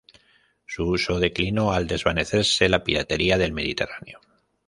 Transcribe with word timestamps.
Su 0.65 0.89
uso 0.89 1.19
declinó 1.19 1.73
al 1.73 1.85
desvanecerse 1.85 2.67
la 2.69 2.83
piratería 2.83 3.37
del 3.37 3.53
Mediterráneo. 3.53 4.19